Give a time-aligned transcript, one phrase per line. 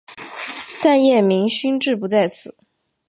[0.81, 2.57] 但叶明勋志不在此。